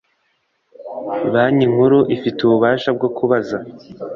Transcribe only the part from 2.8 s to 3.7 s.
bwo kubaza